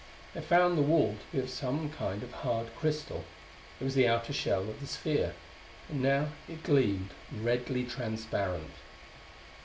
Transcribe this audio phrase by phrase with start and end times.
[0.33, 3.23] They found the wall to be of some kind of hard crystal;
[3.79, 5.35] it was the outer shell of the sphere;
[5.89, 6.29] and it now
[6.63, 8.71] gleamed redly transparent.